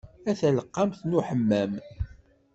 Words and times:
A 0.29 0.31
taleqqamt 0.39 1.01
n 1.09 1.17
uḥemmam. 1.19 1.71